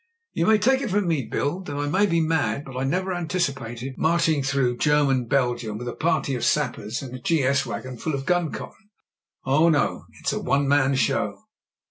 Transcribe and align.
"You 0.33 0.47
may 0.47 0.57
take 0.57 0.81
it 0.81 0.89
from 0.89 1.07
me. 1.07 1.27
Bill, 1.31 1.59
that 1.59 1.75
I 1.77 1.85
may 1.87 2.07
be 2.07 2.21
mad, 2.21 2.65
but 2.65 2.75
I 2.75 2.83
never 2.85 3.13
anticipated 3.13 3.99
marching 3.99 4.41
through 4.41 4.77
German 4.77 4.77
I30 4.77 4.87
MEN, 4.87 4.97
WOMEN 4.97 5.17
AND 5.17 5.29
GUNS 5.29 5.39
Belgium 5.39 5.77
with 5.77 5.87
a 5.87 5.93
party 5.95 6.33
of 6.33 6.43
sappers 6.43 7.01
and 7.03 7.13
a 7.13 7.19
G.S. 7.19 7.67
wagon 7.67 7.97
full 7.97 8.15
of 8.15 8.25
gun 8.25 8.51
cotton. 8.51 8.89
Oh, 9.45 9.69
no— 9.69 10.05
^it's 10.23 10.33
a 10.33 10.39
one 10.39 10.67
man 10.67 10.95
show." 10.95 11.41